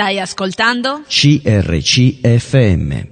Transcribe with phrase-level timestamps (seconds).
[0.00, 1.02] Stai ascoltando?
[1.06, 3.08] CRCFM.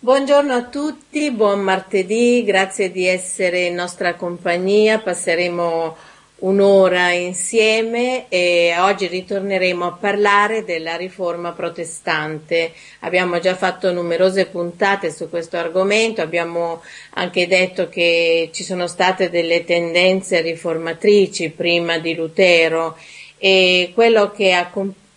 [0.00, 4.98] Buongiorno a tutti, buon martedì, grazie di essere in nostra compagnia.
[4.98, 5.96] Passeremo
[6.42, 12.72] un'ora insieme e oggi ritorneremo a parlare della riforma protestante.
[13.00, 16.82] Abbiamo già fatto numerose puntate su questo argomento, abbiamo
[17.14, 22.96] anche detto che ci sono state delle tendenze riformatrici prima di Lutero
[23.38, 24.52] e quello che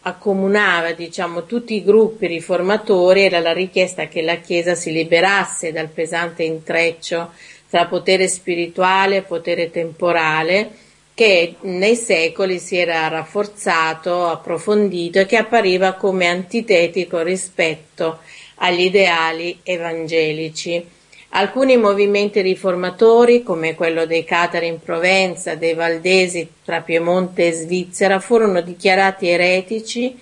[0.01, 5.89] accomunava diciamo, tutti i gruppi riformatori era la richiesta che la Chiesa si liberasse dal
[5.89, 7.31] pesante intreccio
[7.67, 10.83] tra potere spirituale e potere temporale
[11.15, 18.19] che nei secoli si era rafforzato, approfondito e che appariva come antitetico rispetto
[18.55, 20.85] agli ideali evangelici.
[21.29, 28.19] Alcuni movimenti riformatori, come quello dei Catari in Provenza, dei Valdesi tra Piemonte e Svizzera,
[28.19, 30.17] furono dichiarati eretici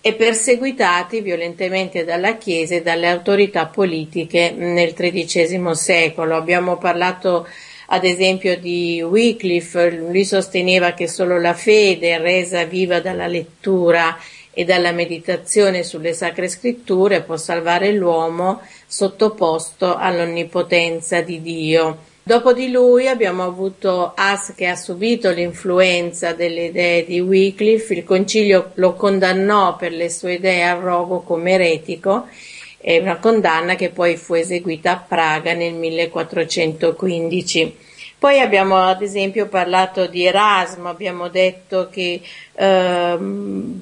[0.00, 6.36] e perseguitati violentemente dalla Chiesa e dalle autorità politiche nel XIII secolo.
[6.36, 7.46] Abbiamo parlato
[7.90, 14.18] ad esempio di Wycliffe, lui sosteneva che solo la fede resa viva dalla lettura
[14.52, 21.98] e dalla meditazione sulle sacre scritture può salvare l'uomo sottoposto all'onnipotenza di Dio.
[22.22, 28.04] Dopo di lui abbiamo avuto As che ha subito l'influenza delle idee di Wycliffe, il
[28.04, 32.26] concilio lo condannò per le sue idee a rogo come eretico
[32.78, 37.76] è una condanna che poi fu eseguita a Praga nel 1415.
[38.18, 42.20] Poi abbiamo ad esempio parlato di Erasmo, abbiamo detto che
[42.52, 43.18] eh,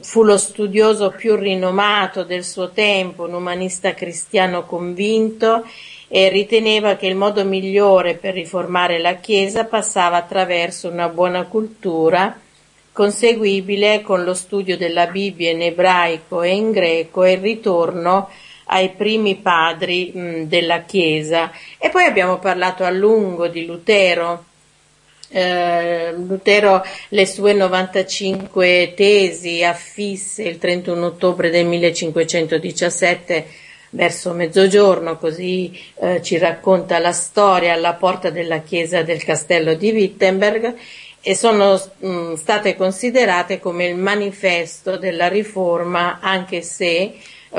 [0.01, 5.65] fu lo studioso più rinomato del suo tempo, un umanista cristiano convinto
[6.09, 12.39] e riteneva che il modo migliore per riformare la Chiesa passava attraverso una buona cultura
[12.93, 18.31] conseguibile con lo studio della Bibbia in ebraico e in greco e il ritorno
[18.67, 21.51] ai primi padri mh, della Chiesa.
[21.79, 24.45] E poi abbiamo parlato a lungo di Lutero.
[25.29, 33.47] Eh, Lutero le sue 95 tesi affisse il 31 ottobre del 1517
[33.91, 39.91] verso mezzogiorno, così eh, ci racconta la storia alla porta della chiesa del castello di
[39.91, 40.75] Wittenberg
[41.21, 47.15] e sono mh, state considerate come il manifesto della riforma, anche se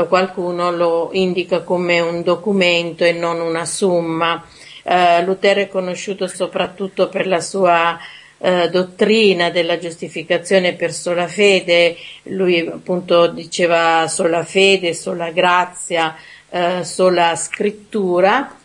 [0.06, 4.46] qualcuno lo indica come un documento e non una summa.
[4.84, 7.98] Eh, Lutero è conosciuto soprattutto per la sua
[8.40, 16.16] eh, dottrina della giustificazione per sola fede, lui appunto diceva sola fede, sola grazia,
[16.50, 18.56] eh, sola scrittura.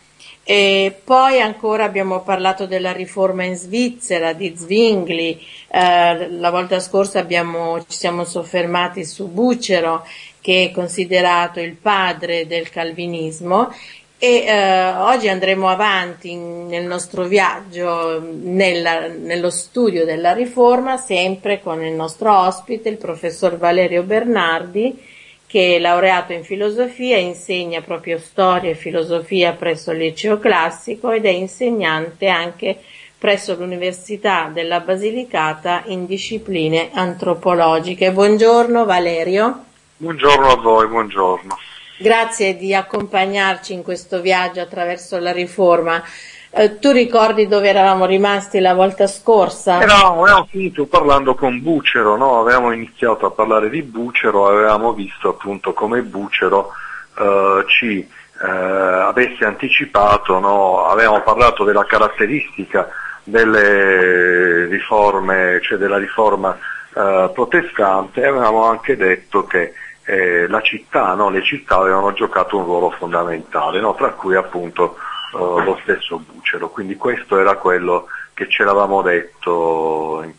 [0.45, 5.39] E poi ancora abbiamo parlato della riforma in Svizzera di Zwingli,
[5.69, 10.05] eh, la volta scorsa abbiamo, ci siamo soffermati su Bucero
[10.43, 13.73] che è considerato il padre del calvinismo
[14.19, 21.81] e eh, oggi andremo avanti nel nostro viaggio nella, nello studio della riforma sempre con
[21.81, 25.01] il nostro ospite il professor Valerio Bernardi
[25.47, 31.25] che è laureato in filosofia, insegna proprio storia e filosofia presso il liceo classico ed
[31.25, 32.79] è insegnante anche
[33.17, 38.11] presso l'Università della Basilicata in discipline antropologiche.
[38.11, 39.71] Buongiorno Valerio.
[39.97, 41.57] Buongiorno a voi, buongiorno.
[41.99, 46.01] Grazie di accompagnarci in questo viaggio attraverso la riforma.
[46.49, 49.77] Eh, tu ricordi dove eravamo rimasti la volta scorsa?
[49.85, 52.39] No, avevamo finito parlando con Bucero, no?
[52.39, 56.71] avevamo iniziato a parlare di Bucero, avevamo visto appunto come Bucero
[57.17, 60.85] eh, ci eh, avesse anticipato, no?
[60.85, 62.89] avevamo parlato della caratteristica
[63.23, 66.57] delle riforme, cioè della riforma
[66.95, 69.73] eh, protestante e avevamo anche detto che
[70.05, 71.29] eh, la città, no?
[71.29, 73.95] le città avevano giocato un ruolo fondamentale, no?
[73.95, 74.97] tra cui appunto
[75.33, 76.69] eh, lo stesso Bucero.
[76.69, 80.33] Quindi questo era quello che ci eravamo detto eh,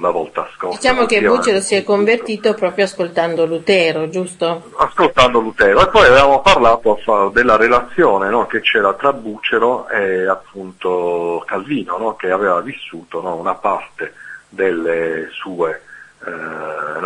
[0.00, 0.76] la volta scorsa.
[0.76, 4.70] Diciamo che Bucero si è convertito proprio ascoltando Lutero, giusto?
[4.76, 8.46] Ascoltando Lutero e poi avevamo parlato della relazione no?
[8.46, 14.14] che c'era tra Bucero e appunto Calvino, che aveva vissuto una parte
[14.48, 15.82] delle sue
[16.26, 17.00] eh,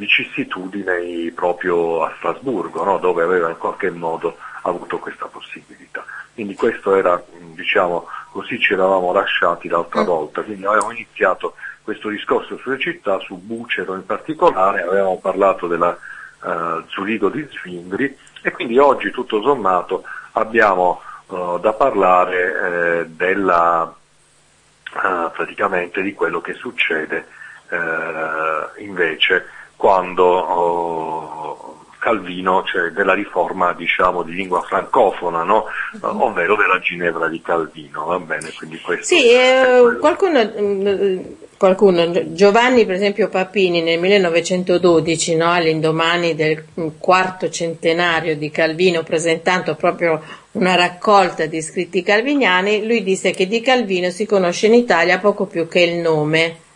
[0.00, 2.98] no, vicissitudini proprio a Strasburgo, no?
[2.98, 6.04] dove aveva in qualche modo avuto questa possibilità.
[6.34, 7.22] Quindi questo era,
[7.54, 10.06] diciamo, così ci eravamo lasciati l'altra mm.
[10.06, 15.96] volta, quindi avevamo iniziato questo discorso sulle città, su Bucero in particolare, avevamo parlato della
[16.42, 23.82] uh, Zurigo di Zwingli e quindi oggi tutto sommato abbiamo uh, da parlare eh, della
[23.82, 27.26] uh, praticamente di quello che succede
[27.70, 29.46] uh, invece
[29.80, 35.64] quando oh, Calvino, cioè della riforma diciamo, di lingua francofona, no?
[36.02, 38.52] uh, ovvero della Ginevra di Calvino, va bene?
[38.52, 41.18] Quindi questo sì, eh, qualcuno, mm,
[41.56, 46.62] qualcuno, Giovanni per esempio Papini nel 1912, no, all'indomani del
[46.98, 50.22] quarto centenario di Calvino, presentando proprio
[50.52, 55.46] una raccolta di scritti calviniani, lui disse che di Calvino si conosce in Italia poco
[55.46, 56.68] più che il nome.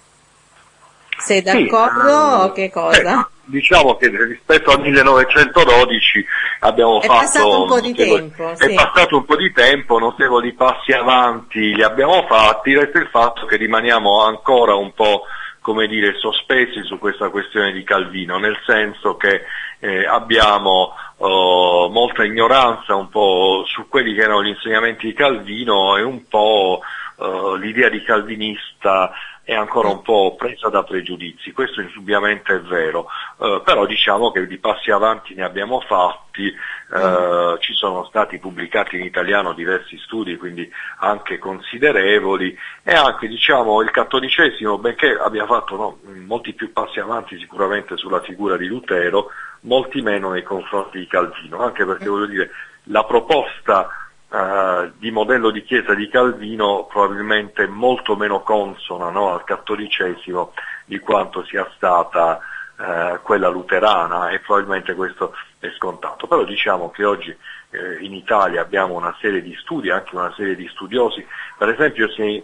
[1.19, 3.21] Sei d'accordo sì, o che cosa?
[3.21, 6.25] Eh, diciamo che rispetto al 1912
[6.61, 8.75] abbiamo è fatto passato un po' di tempo, è sì.
[8.75, 13.57] passato un po' di tempo, notevoli passi avanti li abbiamo fatti, resta il fatto che
[13.57, 15.25] rimaniamo ancora un po'
[15.61, 19.45] come dire sospesi su questa questione di Calvino, nel senso che
[19.79, 25.97] eh, abbiamo oh, molta ignoranza un po' su quelli che erano gli insegnamenti di Calvino
[25.97, 26.81] e un po'
[27.17, 29.11] oh, l'idea di calvinista
[29.45, 33.07] è ancora un po' presa da pregiudizi, questo indubbiamente è vero,
[33.39, 38.97] eh, però diciamo che di passi avanti ne abbiamo fatti, eh, ci sono stati pubblicati
[38.97, 40.71] in italiano diversi studi, quindi
[41.01, 47.39] anche considerevoli, e anche diciamo, il cattolicesimo, benché abbia fatto no, molti più passi avanti
[47.39, 49.29] sicuramente sulla figura di Lutero,
[49.61, 52.51] molti meno nei confronti di Calvino, anche perché voglio dire,
[52.85, 53.89] la proposta
[54.35, 60.53] Uh, di modello di chiesa di Calvino probabilmente molto meno consona no, al cattolicesimo
[60.87, 62.41] di quanto sia stata
[62.75, 66.27] uh, quella luterana e probabilmente questo è scontato.
[66.27, 70.57] Però diciamo che oggi eh, in Italia abbiamo una serie di studi, anche una serie
[70.57, 71.25] di studiosi,
[71.57, 72.43] per esempio si è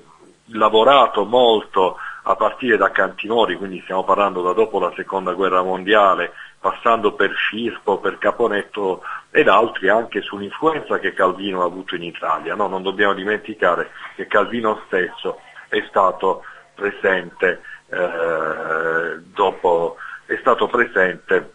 [0.53, 6.35] lavorato molto a partire da Cantinori, quindi stiamo parlando da dopo la seconda guerra mondiale,
[6.61, 12.55] passando per Firpo, per Caponetto ed altri anche sull'influenza che Calvino ha avuto in Italia.
[12.55, 16.44] No, non dobbiamo dimenticare che Calvino stesso è stato
[16.75, 19.97] presente, eh, dopo,
[20.27, 21.53] è stato presente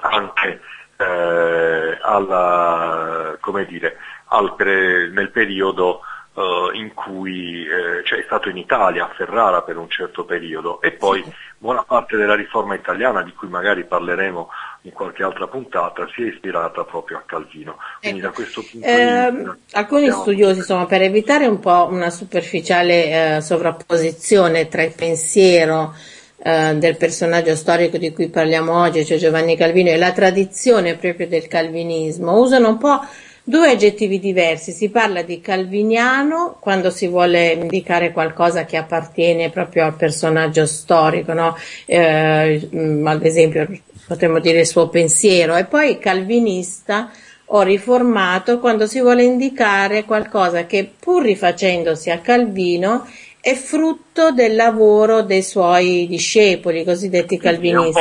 [0.00, 0.60] anche
[0.96, 6.00] eh, alla, dire, al, nel periodo
[6.34, 10.80] Uh, in cui eh, cioè, è stato in Italia, a Ferrara per un certo periodo
[10.80, 11.24] e poi
[11.58, 14.50] buona parte della riforma italiana di cui magari parleremo
[14.86, 17.76] in qualche altra puntata si è ispirata proprio a Calvino.
[18.00, 18.28] Quindi ecco.
[18.28, 20.22] da questo punto eh, di vista, alcuni stiamo...
[20.22, 25.94] studiosi, insomma, per evitare un po' una superficiale eh, sovrapposizione tra il pensiero
[26.36, 31.28] eh, del personaggio storico di cui parliamo oggi, cioè Giovanni Calvino, e la tradizione proprio
[31.28, 33.00] del calvinismo, usano un po'
[33.46, 39.84] Due aggettivi diversi, si parla di calviniano quando si vuole indicare qualcosa che appartiene proprio
[39.84, 41.54] al personaggio storico, no?
[41.84, 43.68] eh, mm, ad esempio
[44.06, 47.10] potremmo dire il suo pensiero, e poi calvinista
[47.48, 53.06] o riformato quando si vuole indicare qualcosa che pur rifacendosi a Calvino
[53.40, 58.00] è frutto del lavoro dei suoi discepoli, cosiddetti calvinisti.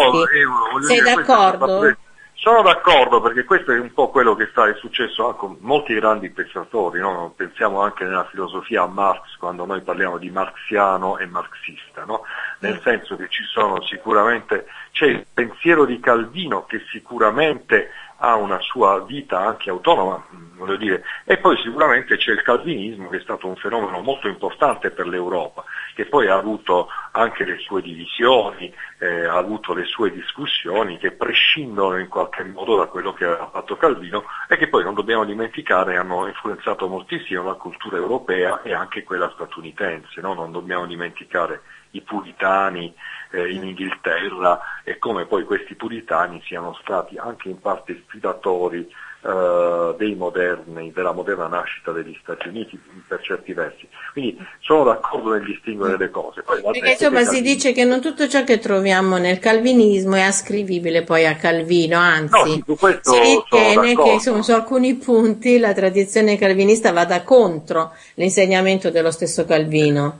[0.87, 1.97] Sei d'accordo?
[2.43, 5.93] Sono d'accordo perché questo è un po' quello che sta, è successo anche con molti
[5.93, 7.31] grandi pensatori, no?
[7.33, 12.23] pensiamo anche nella filosofia a Marx quando noi parliamo di marxiano e marxista, no?
[12.59, 17.91] nel senso che ci sono sicuramente, c'è il pensiero di Calvino che sicuramente
[18.25, 23.09] ha una sua vita anche autonoma, mm, voglio dire, e poi sicuramente c'è il calvinismo
[23.09, 27.57] che è stato un fenomeno molto importante per l'Europa, che poi ha avuto anche le
[27.57, 33.11] sue divisioni, eh, ha avuto le sue discussioni che prescindono in qualche modo da quello
[33.11, 37.97] che ha fatto Calvino e che poi non dobbiamo dimenticare hanno influenzato moltissimo la cultura
[37.97, 40.33] europea e anche quella statunitense, no?
[40.33, 41.61] non dobbiamo dimenticare
[41.91, 42.93] i puritani
[43.33, 48.87] eh, in Inghilterra e come poi questi puritani siano stati anche in parte ispiratori
[49.25, 53.87] eh, dei moderni, della moderna nascita degli Stati Uniti per certi versi.
[54.11, 56.43] Quindi sono d'accordo nel distinguere le cose.
[56.43, 57.53] Poi, Perché insomma si Calvino...
[57.53, 62.63] dice che non tutto ciò che troviamo nel calvinismo è ascrivibile poi a Calvino, anzi
[62.65, 69.09] no, si ritiene che insomma, su alcuni punti la tradizione calvinista vada contro l'insegnamento dello
[69.09, 70.19] stesso Calvino.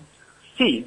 [0.56, 0.84] Sì,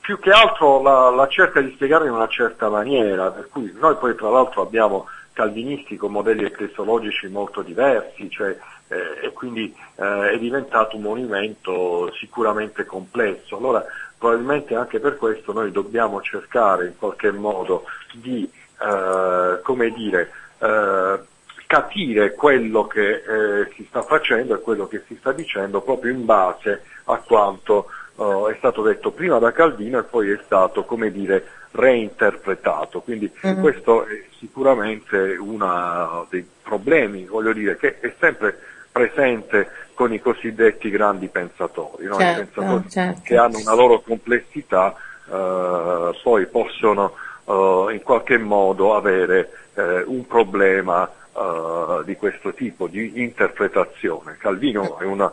[0.00, 3.96] più che altro la, la, cerca di spiegare in una certa maniera, per cui noi
[3.96, 8.56] poi tra l'altro abbiamo calvinisti con modelli ecclesiologici molto diversi, cioè,
[8.88, 13.56] eh, e quindi eh, è diventato un movimento sicuramente complesso.
[13.56, 13.84] Allora
[14.18, 18.50] probabilmente anche per questo noi dobbiamo cercare in qualche modo di,
[18.82, 21.20] eh, come dire, eh,
[21.66, 26.24] capire quello che eh, si sta facendo e quello che si sta dicendo proprio in
[26.24, 27.86] base a quanto
[28.20, 33.00] uh, è stato detto prima da Calvino e poi è stato, come dire, reinterpretato.
[33.00, 33.60] Quindi uh-huh.
[33.60, 38.58] questo è sicuramente uno dei problemi, voglio dire, che è sempre
[38.92, 42.16] presente con i cosiddetti grandi pensatori, no?
[42.16, 43.20] Certo, I pensatori certo.
[43.22, 44.94] che hanno una loro complessità,
[45.26, 52.88] eh, poi possono eh, in qualche modo avere eh, un problema eh, di questo tipo
[52.88, 54.36] di interpretazione.
[54.38, 55.32] Calvino è una,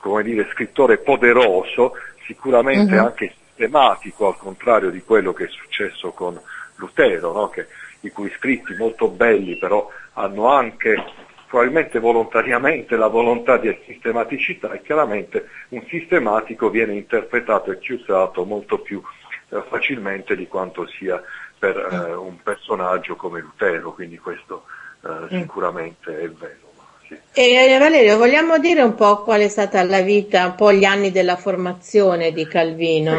[0.00, 1.94] come dire, scrittore poderoso,
[2.26, 3.04] sicuramente Mhm.
[3.04, 6.40] anche sistematico, al contrario di quello che è successo con
[6.76, 7.48] Lutero, no?
[7.48, 7.66] che,
[8.00, 11.02] i cui scritti molto belli però hanno anche
[11.48, 18.78] probabilmente volontariamente la volontà di sistematicità e chiaramente un sistematico viene interpretato e chiusato molto
[18.78, 19.02] più
[19.48, 21.20] eh, facilmente di quanto sia
[21.58, 24.64] per eh, un personaggio come Lutero, quindi questo
[25.02, 26.67] eh, sicuramente è vero.
[27.08, 27.18] Sì.
[27.32, 30.84] E eh, Valerio, vogliamo dire un po' qual è stata la vita, un po' gli
[30.84, 33.12] anni della formazione di Calvino?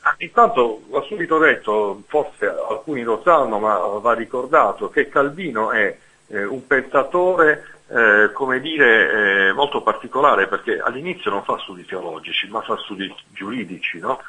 [0.00, 5.96] Ah, Intanto va subito detto, forse alcuni lo sanno, ma va ricordato che Calvino è
[6.28, 12.48] eh, un pensatore, eh, come dire, eh, molto particolare perché all'inizio non fa studi teologici,
[12.48, 14.20] ma fa studi giuridici, no?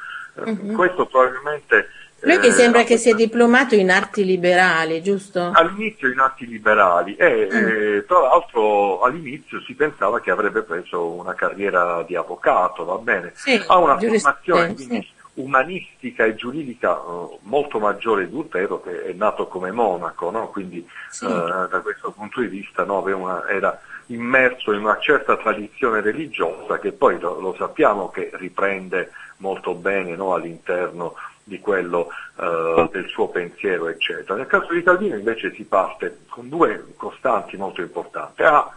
[0.44, 0.74] Mhm.
[0.74, 1.88] Questo probabilmente...
[2.20, 5.52] Lui mi eh, sembra che sia diplomato in arti liberali, giusto?
[5.54, 7.66] all'inizio in atti liberali e Mm.
[7.66, 13.32] eh, tra l'altro all'inizio si pensava che avrebbe preso una carriera di avvocato, va bene?
[13.34, 15.06] Sì, ha una formazione sì.
[15.34, 20.48] umanistica e giuridica eh, molto maggiore di Lutero che è nato come monaco, no?
[20.48, 21.24] quindi Sì.
[21.24, 26.78] eh, da questo punto di vista no, una- era immerso in una certa tradizione religiosa
[26.78, 31.14] che poi lo, lo sappiamo che riprende molto bene no, all'interno
[31.48, 34.36] di quello eh, del suo pensiero, eccetera.
[34.36, 38.42] Nel caso di Calvino invece si parte con due costanti molto importanti.
[38.42, 38.70] A,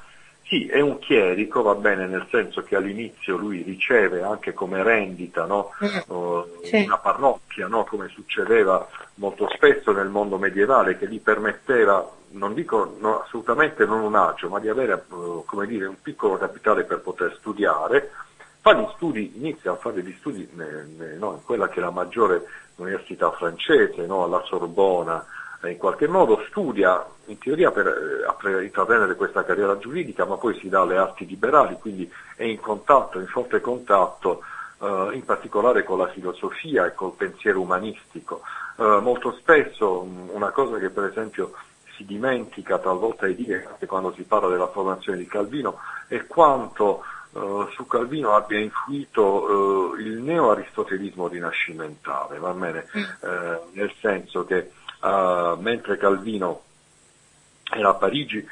[0.44, 5.46] sì, è un chierico, va bene, nel senso che all'inizio lui riceve anche come rendita
[5.46, 6.04] no, eh,
[6.64, 6.84] Sì.
[6.84, 8.86] una parrocchia, no, come succedeva
[9.16, 14.50] molto spesso nel mondo medievale, che gli permetteva, non dico no, assolutamente non un agio,
[14.50, 15.06] ma di avere
[15.46, 18.12] come dire, un piccolo capitale per poter studiare,
[18.62, 22.46] fa gli studi, inizia a fare gli studi no, in quella che è la maggiore
[22.76, 25.26] università francese, no, alla Sorbona,
[25.62, 30.38] eh, in qualche modo studia in teoria per eh, apre- intraprendere questa carriera giuridica, ma
[30.38, 34.44] poi si dà alle arti liberali, quindi è in contatto, in forte contatto
[34.80, 38.42] eh, in particolare con la filosofia e col pensiero umanistico.
[38.78, 41.54] Eh, molto spesso una cosa che per esempio
[41.96, 45.78] si dimentica talvolta di dire anche quando si parla della formazione di Calvino
[46.08, 47.04] è quanto
[47.34, 52.86] eh, su Calvino abbia influito eh, il neo-aristotelismo rinascimentale, va bene?
[52.94, 54.72] Eh, nel senso che
[55.02, 56.64] eh, mentre Calvino
[57.74, 58.46] era a Parigi,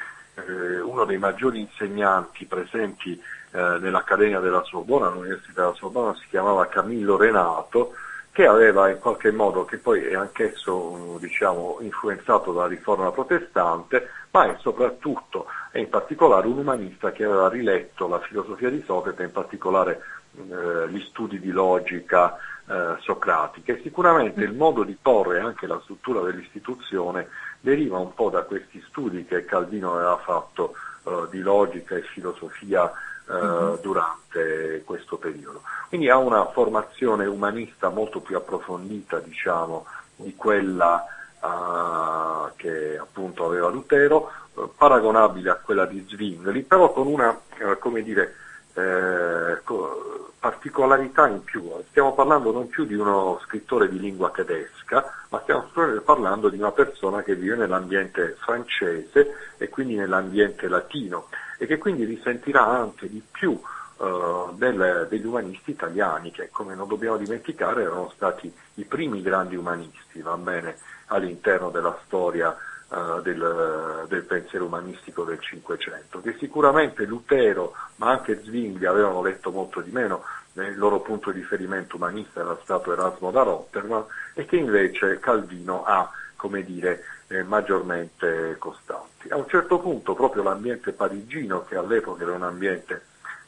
[0.84, 3.20] uno dei maggiori insegnanti presenti
[3.52, 7.92] nell'Accademia della Sorbona, all'Università della Sorbona, si chiamava Camillo Renato,
[8.40, 14.46] che aveva in qualche modo, che poi è anch'esso diciamo, influenzato dalla riforma protestante, ma
[14.46, 19.32] è soprattutto e in particolare un umanista che aveva riletto la filosofia di Socrate, in
[19.32, 20.00] particolare
[20.36, 22.34] eh, gli studi di logica
[22.66, 27.28] eh, socratica e sicuramente il modo di porre anche la struttura dell'istituzione
[27.60, 30.72] deriva un po' da questi studi che Calvino aveva fatto
[31.04, 32.90] eh, di logica e filosofia
[33.30, 35.62] eh, durante questo periodo.
[35.88, 41.04] Quindi ha una formazione umanista molto più approfondita, diciamo, di quella
[41.40, 47.78] eh, che appunto aveva Lutero, eh, paragonabile a quella di Zwingli, però con una, eh,
[47.78, 48.34] come dire,
[48.74, 51.70] eh, co- particolarità in più.
[51.90, 55.68] Stiamo parlando non più di uno scrittore di lingua tedesca, ma stiamo
[56.04, 62.04] parlando di una persona che vive nell'ambiente francese e quindi nell'ambiente latino e che quindi
[62.04, 63.60] risentirà anche di più
[64.00, 70.22] eh, degli umanisti italiani che come non dobbiamo dimenticare erano stati i primi grandi umanisti,
[70.38, 72.56] bene, all'interno della storia
[72.92, 79.50] eh, del, del pensiero umanistico del Cinquecento, che sicuramente Lutero ma anche Zwingli avevano letto
[79.50, 84.04] molto di meno, il loro punto di riferimento umanista era stato Erasmo da Rotterdam
[84.34, 89.28] e che invece Calvino ha, come dire, eh, maggiormente costanti.
[89.28, 93.02] A un certo punto proprio l'ambiente parigino, che all'epoca era un ambiente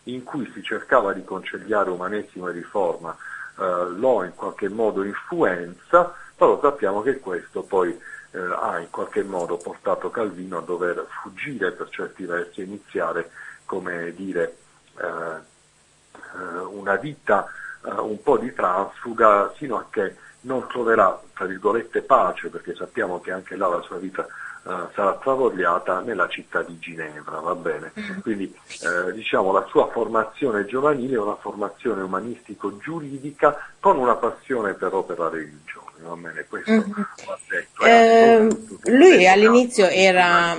[0.05, 3.17] in cui si cercava di conciliare umanesimo e riforma,
[3.59, 7.99] eh, lo in qualche modo influenza, però sappiamo che questo poi
[8.33, 13.31] eh, ha in qualche modo portato Calvino a dover fuggire per certi versi e iniziare,
[13.65, 14.57] come dire,
[14.99, 17.47] eh, eh, una vita
[17.85, 23.21] eh, un po' di transfuga sino a che non troverà, tra virgolette, pace, perché sappiamo
[23.21, 24.27] che anche là la sua vita
[24.65, 27.93] eh, sarà travagliata nella città di Ginevra, va bene?
[28.23, 28.45] Quindi
[28.83, 35.19] eh, diciamo la sua formazione giovanile è una formazione umanistico-giuridica con una passione però per
[35.19, 36.47] la religione, va bene?
[36.49, 37.07] Questo Mhm.
[37.27, 37.85] va detto.
[37.85, 40.57] Eh, lui all'inizio era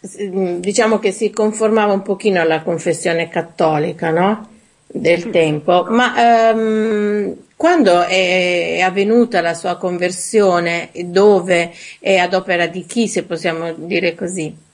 [0.00, 4.48] diciamo che si conformava un pochino alla confessione cattolica, no?
[4.86, 5.96] Del sì, tempo, no.
[5.96, 13.24] ma um, quando è avvenuta la sua conversione, dove e ad opera di chi, se
[13.24, 14.64] possiamo dire così?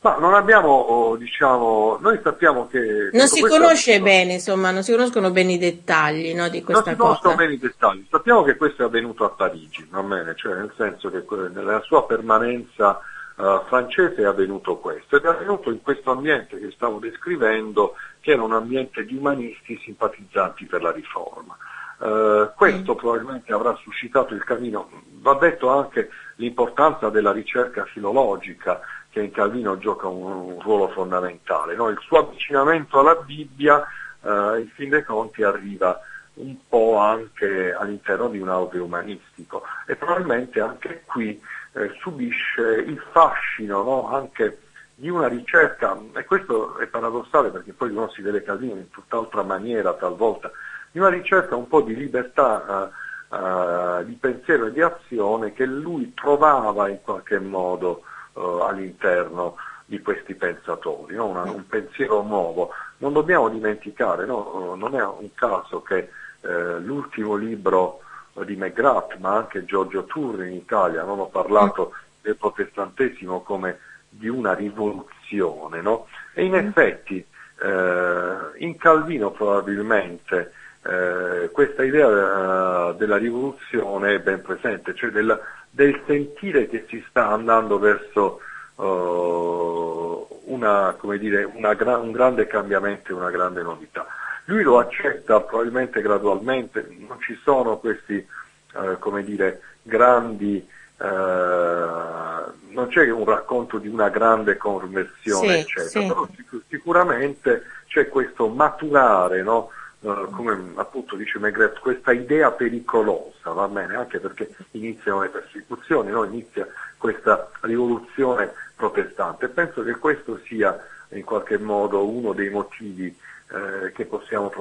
[0.00, 3.10] Ma non abbiamo, oh, diciamo, noi sappiamo che...
[3.12, 4.00] Non si conosce è...
[4.00, 6.96] bene, insomma, non si conoscono bene i dettagli no, di questa cosa.
[6.96, 8.06] Non si conoscono bene i dettagli.
[8.10, 10.34] Sappiamo che questo è avvenuto a Parigi, va bene?
[10.36, 13.00] Cioè nel senso che nella sua permanenza
[13.38, 15.16] uh, francese è avvenuto questo.
[15.16, 19.78] Ed è avvenuto in questo ambiente che stavo descrivendo, che era un ambiente di umanisti
[19.82, 21.56] simpatizzanti per la riforma.
[21.98, 22.96] Uh, questo mm.
[22.96, 24.90] probabilmente avrà suscitato il cammino.
[25.20, 28.80] Va detto anche l'importanza della ricerca filologica
[29.10, 31.74] che in Calvino gioca un, un ruolo fondamentale.
[31.74, 31.88] No?
[31.88, 33.84] Il suo avvicinamento alla Bibbia,
[34.22, 35.98] eh, in fin dei conti, arriva
[36.34, 41.40] un po' anche all'interno di un auge umanistico e probabilmente anche qui
[41.78, 44.08] eh, subisce il fascino no?
[44.14, 44.58] anche
[44.94, 49.44] di una ricerca, e questo è paradossale perché poi uno si vede Calvino in tutt'altra
[49.44, 50.50] maniera talvolta,
[50.90, 52.90] di una ricerca un po' di libertà
[53.30, 59.56] uh, uh, di pensiero e di azione che lui trovava in qualche modo uh, all'interno
[59.84, 61.26] di questi pensatori, no?
[61.26, 62.70] Una, un pensiero nuovo.
[62.98, 64.74] Non dobbiamo dimenticare, no?
[64.76, 68.00] non è un caso che l'ultimo libro
[68.44, 73.78] di McGrath, ma anche Giorgio Turri in Italia, ho parlato del protestantesimo come
[74.08, 76.06] di una rivoluzione, no?
[76.34, 77.24] e in effetti
[77.60, 80.52] eh, in Calvino probabilmente
[80.84, 85.38] eh, questa idea eh, della rivoluzione è ben presente, cioè del,
[85.70, 88.40] del sentire che si sta andando verso
[88.76, 94.06] uh, una, dire, una un grande cambiamento e una grande novità.
[94.48, 98.26] Lui lo accetta probabilmente gradualmente, non ci sono questi
[98.72, 105.88] uh, come dire, grandi, uh, non c'è un racconto di una grande conversione, sì, eccetera,
[105.88, 106.06] sì.
[106.06, 109.68] però sic- sicuramente c'è questo maturare, no?
[110.00, 116.10] Uh, come appunto dice Megret, questa idea pericolosa, va bene, anche perché iniziano le persecuzioni,
[116.10, 116.24] no?
[116.24, 119.48] inizia questa rivoluzione protestante.
[119.48, 120.74] Penso che questo sia
[121.10, 123.14] in qualche modo uno dei motivi
[123.50, 124.52] eh, che possiamo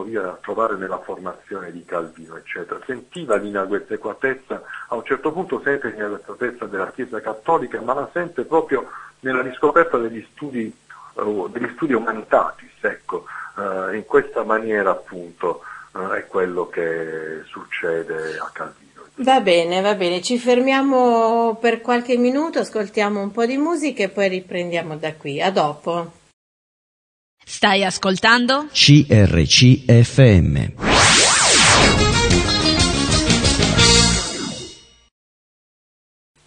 [0.42, 2.80] trovare nella formazione di Calvino, eccetera.
[2.86, 8.90] Sentiva l'inadeguatezza, a un certo punto sente l'inadeguatezza della Chiesa Cattolica, ma la sente proprio
[9.20, 10.74] nella riscoperta degli studi,
[11.16, 15.64] uh, degli studi umanitatis, ecco, uh, in questa maniera appunto
[16.16, 18.86] è quello che succede a Calvino.
[19.16, 24.10] Va bene, va bene, ci fermiamo per qualche minuto, ascoltiamo un po' di musica e
[24.10, 25.42] poi riprendiamo da qui.
[25.42, 26.17] A dopo.
[27.50, 28.68] Stai ascoltando?
[28.74, 30.74] CRCFM.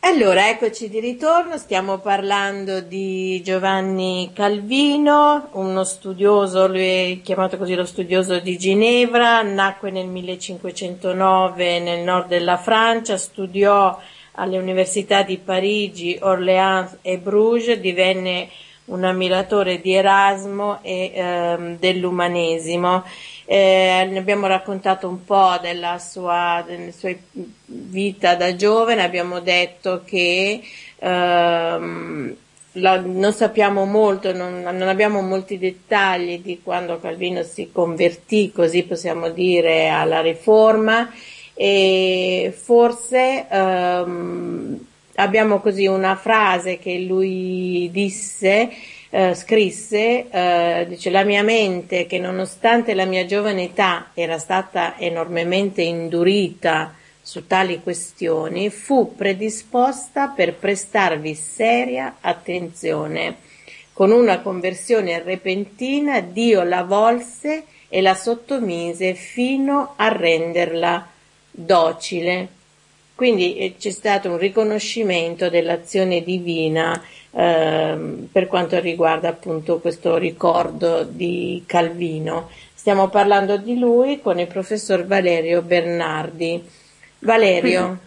[0.00, 7.74] Allora, eccoci di ritorno, stiamo parlando di Giovanni Calvino, uno studioso, lui è chiamato così
[7.74, 13.98] lo studioso di Ginevra, nacque nel 1509 nel nord della Francia, studiò
[14.32, 18.50] alle università di Parigi, Orléans e Bruges, divenne
[18.90, 23.04] un ammiratore di Erasmo e ehm, dell'umanesimo.
[23.44, 27.12] Eh, ne abbiamo raccontato un po' della sua, della sua
[27.64, 30.60] vita da giovane, abbiamo detto che
[30.98, 32.36] ehm,
[32.74, 38.84] la, non sappiamo molto, non, non, abbiamo molti dettagli di quando Calvino si convertì, così
[38.84, 41.10] possiamo dire, alla riforma.
[41.54, 44.86] E forse ehm,
[45.20, 48.70] abbiamo così una frase che lui disse
[49.10, 54.98] eh, scrisse, eh, dice la mia mente che nonostante la mia giovane età era stata
[54.98, 63.36] enormemente indurita su tali questioni, fu predisposta per prestarvi seria attenzione.
[63.92, 71.06] Con una conversione repentina Dio la volse e la sottomise fino a renderla
[71.50, 72.59] docile.
[73.20, 76.98] Quindi eh, c'è stato un riconoscimento dell'azione divina
[77.32, 82.50] Ehm, per quanto riguarda appunto questo ricordo di Calvino.
[82.74, 86.68] Stiamo parlando di lui con il professor Valerio Bernardi.
[87.20, 87.98] Valerio.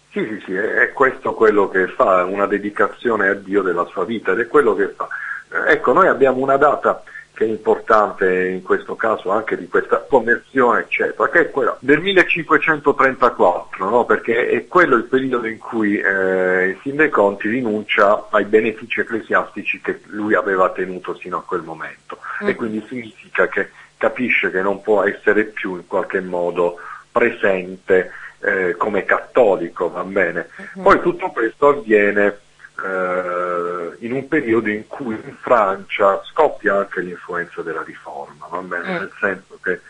[0.09, 4.31] Sì, sì, sì, è questo quello che fa, una dedicazione a Dio della sua vita
[4.31, 5.07] ed è quello che fa.
[5.51, 7.03] Eh, ecco, noi abbiamo una data
[7.33, 11.99] che è importante in questo caso anche di questa conversione, eccetera, che è quella del
[11.99, 14.05] 1534, no?
[14.05, 18.99] perché è quello il periodo in cui eh, il Sin dei Conti rinuncia ai benefici
[18.99, 22.47] ecclesiastici che lui aveva tenuto sino a quel momento mm.
[22.47, 26.77] e quindi significa che capisce che non può essere più in qualche modo
[27.11, 30.49] presente eh, come cattolico, va bene.
[30.49, 30.83] Mm-hmm.
[30.83, 32.39] Poi tutto questo avviene
[32.77, 38.71] eh, in un periodo in cui in Francia scoppia anche l'influenza della riforma, mm.
[38.71, 39.81] nel senso che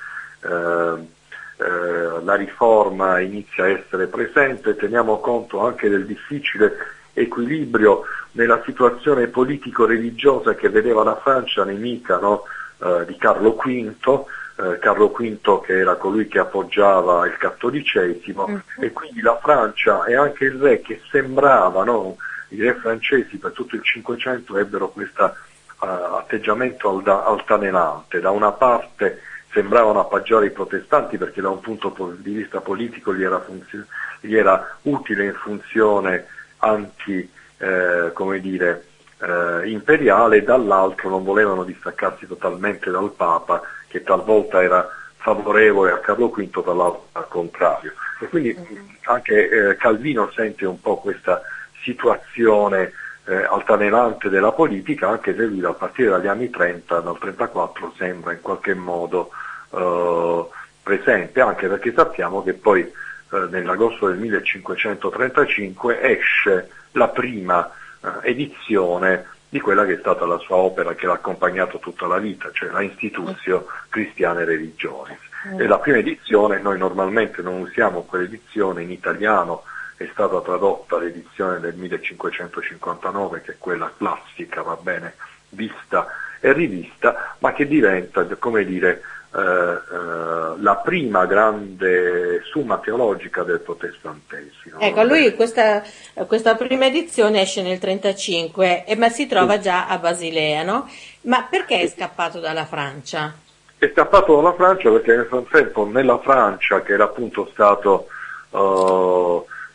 [0.41, 1.20] eh,
[1.62, 6.74] eh, la riforma inizia a essere presente, teniamo conto anche del difficile
[7.13, 12.44] equilibrio nella situazione politico-religiosa che vedeva la Francia nemica no,
[12.80, 14.26] eh, di Carlo V,
[14.58, 18.58] eh, Carlo V che era colui che appoggiava il cattolicesimo mm.
[18.80, 22.17] e quindi la Francia e anche il re che sembrava no,
[22.52, 28.52] i re francesi per tutto il Cinquecento ebbero questo uh, atteggiamento alda, altalenante, da una
[28.52, 33.86] parte sembravano appoggiare i protestanti perché da un punto di vista politico gli era, funzio-
[34.20, 36.26] gli era utile in funzione
[36.58, 38.86] anti, eh, come dire,
[39.20, 44.88] eh, imperiale, dall'altro non volevano distaccarsi totalmente dal Papa che talvolta era
[45.18, 47.94] favorevole a Carlo V, dall'altro al contrario.
[48.20, 48.58] E quindi
[49.04, 51.42] anche eh, Calvino sente un po' questa
[51.82, 52.91] situazione
[53.26, 58.34] eh, altalenante della politica, anche se lui a partire dagli anni 30, dal 34, sembra
[58.34, 59.30] in qualche modo
[59.72, 60.46] eh,
[60.82, 67.70] presente, anche perché sappiamo che poi eh, nell'agosto del 1535 esce la prima
[68.02, 72.17] eh, edizione di quella che è stata la sua opera che l'ha accompagnato tutta la
[72.17, 75.20] vita, cioè la Institutio Cristiane Religionis.
[75.48, 75.60] Mm.
[75.60, 79.63] E la prima edizione, noi normalmente non usiamo quell'edizione in italiano
[80.04, 85.16] è stata tradotta l'edizione del 1559, che è quella classica, va bene,
[85.50, 86.08] vista
[86.40, 89.02] e rivista, ma che diventa, come dire,
[89.34, 94.80] eh, eh, la prima grande summa teologica del protestantesimo.
[94.80, 95.84] Ecco, lui questa,
[96.28, 100.90] questa prima edizione esce nel 1935, eh, ma si trova già a Basilea, no?
[101.22, 103.34] Ma perché è scappato dalla Francia?
[103.78, 108.08] È scappato dalla Francia perché nel frattempo nella Francia, che era appunto stato...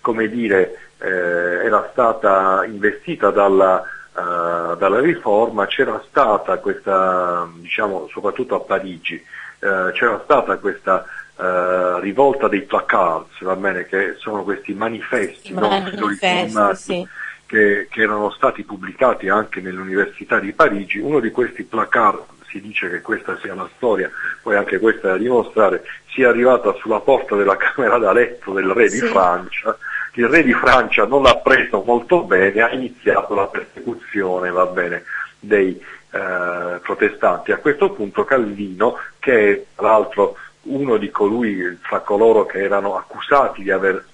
[0.07, 8.55] Come dire, eh, era stata investita dalla, uh, dalla, riforma, c'era stata questa, diciamo, soprattutto
[8.55, 14.75] a Parigi, uh, c'era stata questa uh, rivolta dei placards, va bene, che sono questi
[14.75, 17.09] manifesti, manifesti no, sì.
[17.47, 21.01] che, che erano stati pubblicati anche nell'Università di Parigi.
[21.01, 24.09] Uno di questi placard si dice che questa sia la storia,
[24.41, 28.71] poi anche questa è da dimostrare, sia arrivata sulla porta della camera da letto del
[28.71, 29.01] re sì.
[29.01, 29.77] di Francia
[30.17, 35.05] il re di Francia non l'ha preso molto bene, ha iniziato la persecuzione bene,
[35.39, 35.79] dei
[36.11, 37.53] eh, protestanti.
[37.53, 42.97] A questo punto Calvino, che è tra l'altro uno di colui fra coloro che erano
[42.97, 44.05] accusati di aver,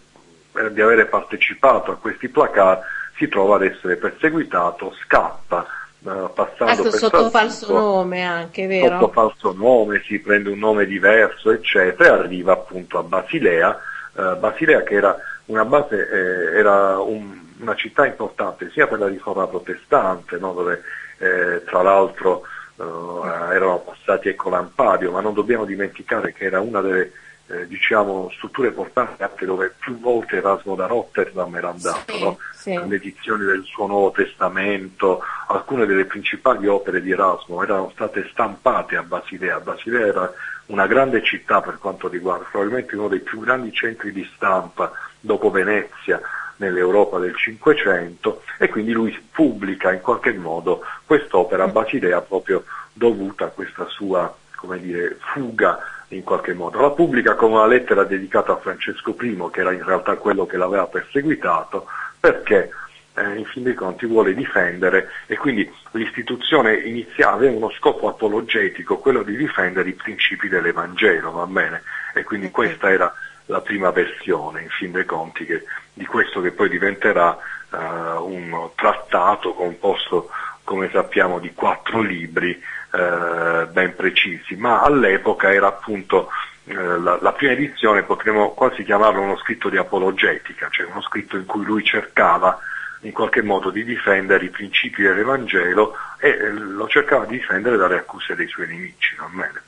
[0.70, 2.82] di avere partecipato a questi placard,
[3.16, 5.66] si trova ad essere perseguitato, scappa.
[6.02, 8.98] Uh, passando per sotto falso nome anche, vero?
[8.98, 13.78] Sotto falso nome, si prende un nome diverso, eccetera, e arriva appunto a Basilea,
[14.14, 19.08] uh, Basilea che era una base eh, era un, una città importante sia per la
[19.08, 20.82] riforma protestante, no, dove
[21.18, 22.42] eh, tra l'altro
[22.76, 27.12] eh, erano passati ecco Lampadio, ma non dobbiamo dimenticare che era una delle
[27.48, 32.38] eh, diciamo, strutture portanti anche dove più volte Erasmo da Rotterdam era andato, sì, no?
[32.52, 32.88] sì.
[32.88, 38.96] le edizioni del suo Nuovo Testamento, alcune delle principali opere di Erasmo erano state stampate
[38.96, 39.60] a Basilea.
[39.60, 40.32] Basilea era
[40.66, 44.90] una grande città per quanto riguarda, probabilmente uno dei più grandi centri di stampa
[45.22, 46.20] dopo Venezia
[46.56, 53.46] nell'Europa del Cinquecento e quindi lui pubblica in qualche modo quest'opera a Basilea proprio dovuta
[53.46, 54.34] a questa sua
[54.78, 56.80] dire, fuga in qualche modo.
[56.80, 60.56] La pubblica come una lettera dedicata a Francesco I, che era in realtà quello che
[60.56, 61.86] l'aveva perseguitato,
[62.20, 62.70] perché
[63.14, 68.98] eh, in fin dei conti vuole difendere e quindi l'istituzione iniziale aveva uno scopo apologetico,
[68.98, 71.82] quello di difendere i principi dell'Evangelo, va bene?
[72.14, 73.12] E quindi questa era
[73.46, 77.36] la prima versione, in fin dei conti, che, di questo che poi diventerà
[77.70, 80.30] eh, un trattato composto,
[80.64, 86.28] come sappiamo, di quattro libri eh, ben precisi, ma all'epoca era appunto
[86.64, 91.36] eh, la, la, prima edizione, potremmo quasi chiamarlo uno scritto di apologetica, cioè uno scritto
[91.36, 92.58] in cui lui cercava
[93.00, 97.96] in qualche modo di difendere i principi dell'Evangelo e eh, lo cercava di difendere dalle
[97.96, 99.62] accuse dei suoi nemici, non bene.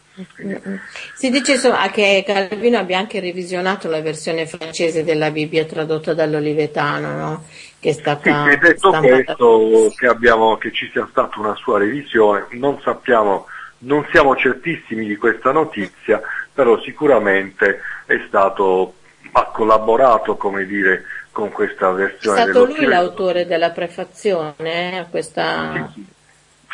[1.15, 1.59] Si dice
[1.93, 7.45] che Calvino abbia anche revisionato la versione francese della Bibbia tradotta dall'Olivetano, no?
[7.81, 8.45] che è stata...
[8.45, 13.47] Sì, è detto questo che, abbiamo, che ci sia stata una sua revisione, non sappiamo,
[13.79, 16.23] non siamo certissimi di questa notizia,
[16.53, 18.95] però sicuramente è stato,
[19.33, 22.39] ha collaborato, come dire, con questa versione.
[22.39, 26.14] È stato lui l'autore della prefazione a questa sì, sì.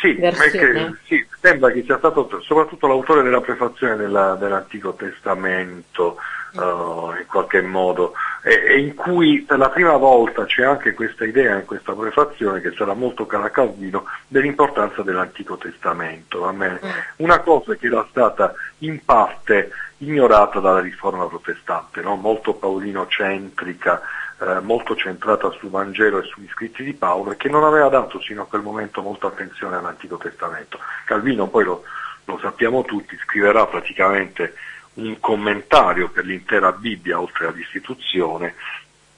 [0.09, 6.17] Che, sì, sembra che sia stato soprattutto l'autore della prefazione della, dell'Antico Testamento
[6.53, 11.25] uh, in qualche modo e, e, in cui per la prima volta c'è anche questa
[11.25, 16.51] idea in questa prefazione che sarà molto cara a Calvino dell'importanza dell'Antico Testamento.
[16.51, 16.75] Mm.
[17.17, 22.15] Una cosa che era stata in parte ignorata dalla riforma protestante, no?
[22.15, 24.01] molto paolino-centrica,
[24.41, 28.19] eh, molto centrata sul Vangelo e sugli scritti di Paolo e che non aveva dato
[28.21, 30.79] sino a quel momento molta attenzione all'Antico Testamento.
[31.05, 31.83] Calvino poi lo,
[32.25, 34.55] lo sappiamo tutti, scriverà praticamente
[34.95, 38.55] un commentario per l'intera Bibbia oltre all'istituzione,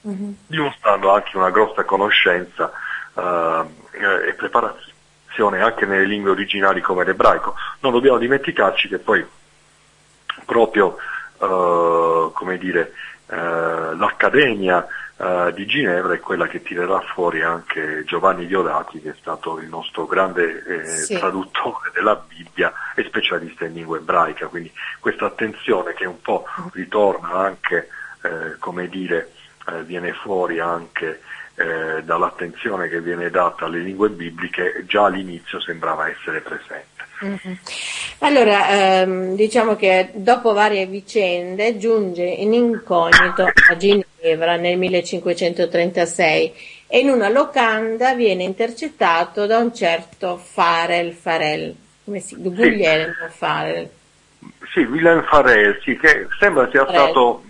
[0.06, 0.32] mm-hmm.
[0.46, 2.70] dimostrando anche una grossa conoscenza
[3.14, 7.54] uh, e preparazione anche nelle lingue originali come l'ebraico.
[7.80, 9.26] Non dobbiamo dimenticarci che poi
[10.44, 10.96] proprio
[11.36, 12.92] come dire,
[13.26, 19.16] uh, l'Accademia uh, di Ginevra è quella che tirerà fuori anche Giovanni Diodati, che è
[19.18, 21.16] stato il nostro grande eh, sì.
[21.16, 24.46] traduttore della Bibbia e specialista in lingua ebraica.
[24.46, 27.88] Quindi questa attenzione che un po' ritorna anche,
[28.22, 29.32] eh, come dire,
[29.66, 31.20] eh, viene fuori anche
[31.56, 36.93] eh, dall'attenzione che viene data alle lingue bibliche, già all'inizio sembrava essere presente.
[37.24, 37.54] Mm-hmm.
[38.18, 46.54] Allora, ehm, diciamo che dopo varie vicende giunge in incognito a Ginevra nel 1536
[46.86, 52.56] e in una locanda viene intercettato da un certo Farel Farel, come si chiama?
[52.56, 53.36] Guglielmo sì.
[53.36, 53.90] Farel.
[54.72, 57.00] Sì, Willem Farel, sì, che sembra sia Farel.
[57.00, 57.44] stato,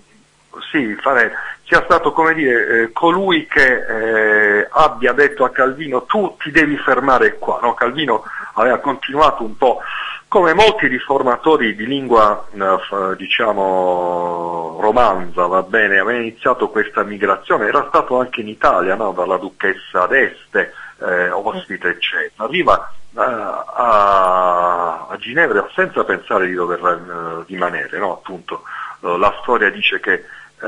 [0.70, 1.32] sì, Farel,
[1.66, 6.76] sia stato come dire, eh, colui che eh, abbia detto a Calvino tu ti devi
[6.76, 7.74] fermare qua, no?
[7.74, 9.80] Calvino aveva continuato un po'
[10.28, 17.86] come molti riformatori di lingua eh, diciamo romanza, va bene, aveva iniziato questa migrazione, era
[17.88, 19.12] stato anche in Italia, no?
[19.12, 26.82] dalla duchessa d'Este, eh, ospite eccetera, arriva eh, a, a, Ginevra senza pensare di dover
[26.82, 28.14] uh, rimanere, no?
[28.14, 28.62] appunto
[29.00, 30.24] uh, la storia dice che
[30.60, 30.66] uh,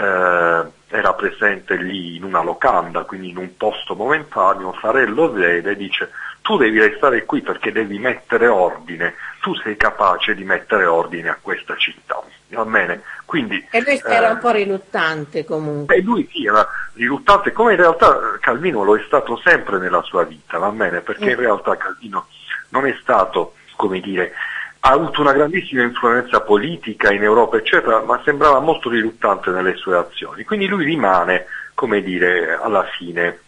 [0.89, 6.11] era presente lì in una locanda, quindi in un posto momentaneo, Farello vede e dice
[6.47, 11.39] tu devi restare qui perché devi mettere ordine, tu sei capace di mettere ordine a
[11.43, 12.23] questa città.
[12.51, 13.03] Va bene?
[13.25, 15.97] Quindi, e lui era eh, un po' riluttante comunque.
[15.97, 20.23] E lui sì, era riluttante, come in realtà Calvino lo è stato sempre nella sua
[20.23, 21.01] vita, va bene?
[21.01, 21.31] Perché mm.
[21.31, 22.29] in realtà Calvino
[22.69, 24.33] non è stato, come dire,
[24.79, 29.97] ha avuto una grandissima influenza politica in Europa, eccetera, ma sembrava molto riluttante nelle sue
[29.97, 30.45] azioni.
[30.45, 33.41] Quindi lui rimane, come dire, alla fine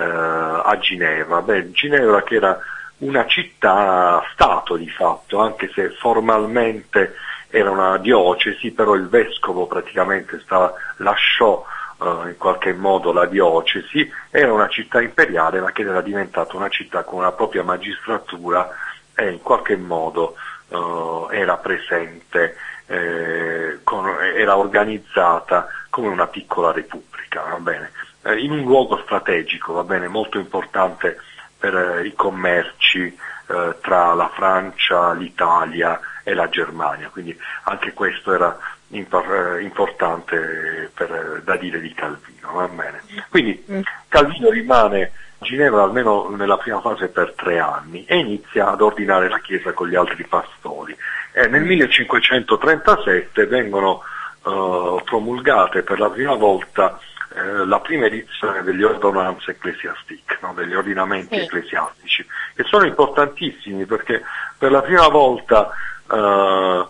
[0.00, 1.42] a Ginevra.
[1.42, 2.58] Beh, Ginevra che era
[2.98, 7.14] una città-stato di fatto, anche se formalmente
[7.48, 11.64] era una diocesi, però il vescovo praticamente stava, lasciò
[11.98, 16.70] uh, in qualche modo la diocesi, era una città imperiale ma che era diventata una
[16.70, 18.70] città con una propria magistratura
[19.14, 20.36] e in qualche modo
[20.68, 27.44] uh, era presente, eh, con, era organizzata come una piccola repubblica.
[28.22, 31.18] Eh, in un luogo strategico, va bene, molto importante
[31.58, 38.32] per eh, i commerci eh, tra la Francia, l'Italia e la Germania, quindi anche questo
[38.32, 38.56] era
[38.90, 43.02] eh, importante per, da dire di Calvino, va bene.
[43.28, 43.80] Quindi mm.
[44.08, 49.28] Calvino rimane a Ginevra almeno nella prima fase per tre anni e inizia ad ordinare
[49.28, 50.96] la Chiesa con gli altri pastori.
[51.32, 54.02] E nel 1537 vengono
[54.42, 57.00] uh, promulgate per la prima volta
[57.34, 60.52] eh, la prima edizione degli ordonanze ecclesiastique, no?
[60.54, 61.44] degli ordinamenti sì.
[61.44, 64.22] ecclesiastici, che sono importantissimi perché
[64.58, 65.70] per la prima volta
[66.10, 66.86] eh,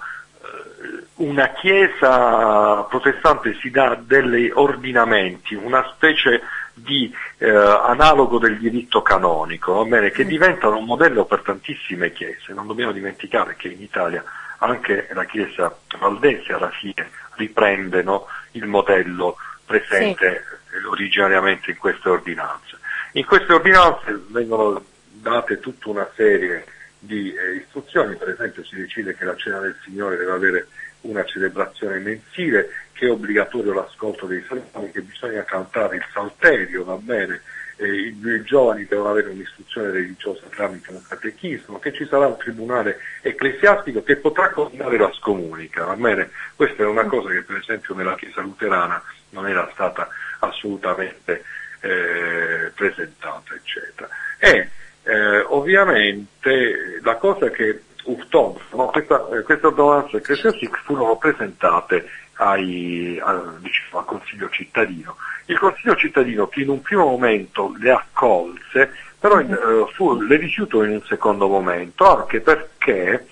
[1.14, 6.42] una chiesa protestante si dà degli ordinamenti, una specie
[6.74, 10.28] di eh, analogo del diritto canonico, bene, che mm.
[10.28, 12.52] diventano un modello per tantissime chiese.
[12.52, 14.24] Non dobbiamo dimenticare che in Italia
[14.58, 20.86] anche la chiesa valdese alla fine riprende no, il modello presente sì.
[20.86, 22.78] originariamente in queste ordinanze.
[23.12, 26.64] In queste ordinanze vengono date tutta una serie
[26.98, 30.66] di eh, istruzioni, per esempio si decide che la cena del Signore deve avere
[31.02, 36.96] una celebrazione mensile, che è obbligatorio l'ascolto dei salmi, che bisogna cantare il salterio, va
[36.96, 37.42] bene,
[37.86, 42.98] i, i, giovani devono avere un'istruzione religiosa tramite un catechismo, che ci sarà un tribunale
[43.22, 46.30] ecclesiastico che potrà coordinare la scomunica, va bene?
[46.56, 50.08] Questa è una cosa che per esempio nella Chiesa luterana non era stata
[50.40, 51.44] assolutamente
[51.80, 54.08] eh, presentata, eccetera.
[54.38, 54.68] E
[55.04, 63.20] eh, ovviamente la cosa che urtò, no, questa, eh, queste ordonanze ecclesiastiche furono presentate ai,
[63.22, 65.16] a, diciamo, al Consiglio cittadino.
[65.46, 70.36] Il Consiglio cittadino che in un primo momento le accolse, però in, eh, fu, le
[70.36, 73.26] rifiutò in un secondo momento, anche perché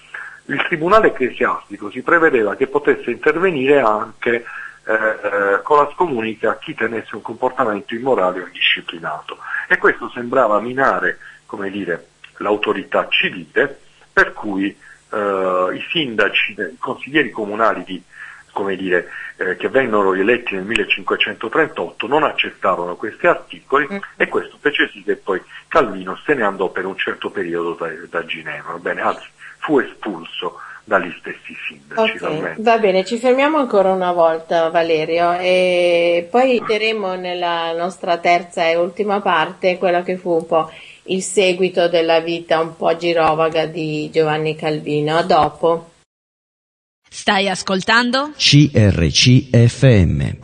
[0.47, 4.45] il Tribunale ecclesiastico si prevedeva che potesse intervenire anche
[4.85, 9.39] eh, eh, con la scomunica a chi tenesse un comportamento immorale o indisciplinato.
[9.69, 12.07] E questo sembrava minare, come dire,
[12.39, 13.79] l'autorità civile,
[14.13, 14.77] per cui
[15.13, 18.03] eh, i sindaci, i consiglieri comunali di,
[18.77, 23.99] dire, eh, che vennero eletti nel 1538 non accettarono questi articoli mm.
[24.17, 27.89] e questo fece sì che poi Calvino se ne andò per un certo periodo da,
[28.09, 32.17] da Ginevra, bene, anzi fu espulso dagli stessi sindaci.
[32.25, 38.67] Okay, va bene, ci fermiamo ancora una volta Valerio e poi vedremo nella nostra terza
[38.67, 40.71] e ultima parte quella che fu un po'
[41.05, 45.17] il seguito della vita un po' girovaga di Giovanni Calvino.
[45.17, 45.91] A dopo.
[47.13, 48.31] Stai ascoltando?
[48.37, 50.37] CRCFM.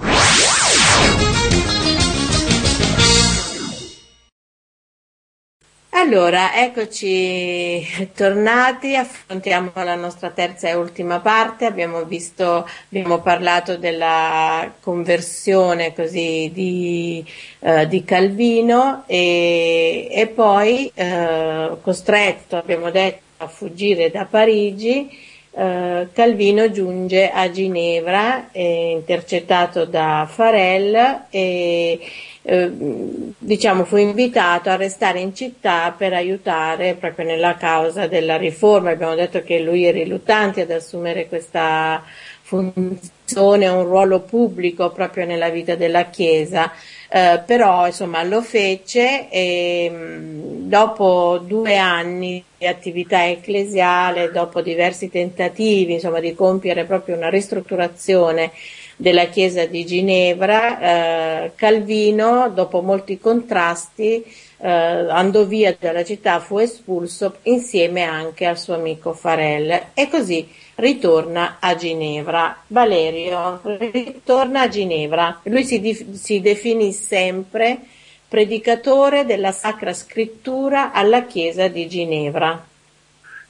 [5.90, 14.74] Allora, eccoci tornati, affrontiamo la nostra terza e ultima parte, abbiamo visto, abbiamo parlato della
[14.80, 17.24] conversione così di,
[17.60, 25.08] eh, di Calvino e, e poi eh, costretto, abbiamo detto, a fuggire da Parigi,
[25.56, 31.98] eh, Calvino giunge a Ginevra, intercettato da Farel e
[32.42, 32.70] eh,
[33.38, 38.90] diciamo, fu invitato a restare in città per aiutare proprio nella causa della riforma.
[38.90, 42.04] Abbiamo detto che lui è riluttante ad assumere questa
[42.42, 46.70] funzione, un ruolo pubblico proprio nella vita della Chiesa,
[47.08, 55.08] eh, però insomma lo fece e mm, dopo due anni di attività ecclesiale, dopo diversi
[55.10, 58.52] tentativi insomma, di compiere proprio una ristrutturazione
[58.96, 64.24] della chiesa di Ginevra, eh, Calvino, dopo molti contrasti,
[64.58, 70.48] eh, andò via dalla città, fu espulso insieme anche al suo amico Farel e così
[70.76, 72.62] ritorna a Ginevra.
[72.68, 77.78] Valerio ritorna a Ginevra, lui si, dif- si definì sempre
[78.28, 82.74] predicatore della Sacra Scrittura alla Chiesa di Ginevra.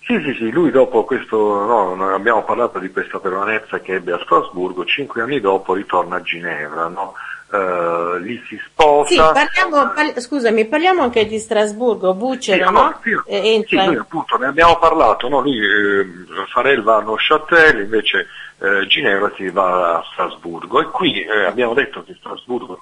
[0.06, 4.20] Sì, sì, sì, lui dopo questo, no, abbiamo parlato di questa permanenza che ebbe a
[4.22, 7.14] Strasburgo, cinque anni dopo ritorna a Ginevra, no?
[7.48, 9.08] Uh, lì si sposa.
[9.08, 13.00] Sì, parliamo, parli, scusami, parliamo anche di Strasburgo, Bucero, sì, allora, no?
[13.02, 13.80] Sì, entra...
[13.80, 15.40] sì, noi appunto ne abbiamo parlato, no?
[15.40, 16.06] Lui, eh,
[16.52, 18.26] Farel va a Neuchâtel, invece
[18.58, 22.80] eh, Ginevra si va a Strasburgo e qui eh, abbiamo detto che Strasburgo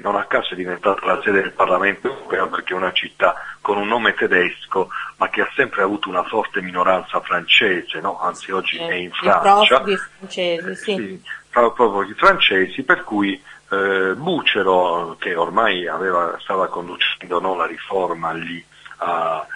[0.00, 3.76] non a caso è diventata la sede del Parlamento europeo perché è una città con
[3.76, 8.20] un nome tedesco ma che ha sempre avuto una forte minoranza francese, no?
[8.20, 9.82] anzi oggi è in Francia.
[9.84, 10.94] I francesi, sì.
[10.94, 17.66] sì proprio i francesi, per cui eh, Bucero, che ormai aveva, stava conducendo no, la
[17.66, 18.62] riforma lì
[18.98, 19.46] a,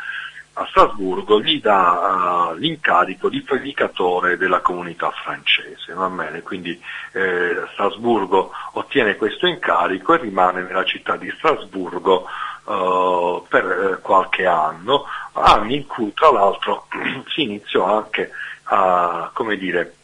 [0.55, 6.43] a Strasburgo gli dà uh, l'incarico di predicatore della comunità francese, va bene?
[6.43, 6.79] Quindi
[7.13, 12.27] eh, Strasburgo ottiene questo incarico e rimane nella città di Strasburgo
[12.65, 16.87] uh, per eh, qualche anno, anni in cui tra l'altro
[17.33, 18.31] si iniziò anche
[18.65, 19.95] a, come dire,